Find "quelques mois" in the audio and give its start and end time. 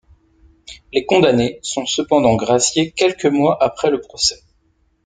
2.89-3.61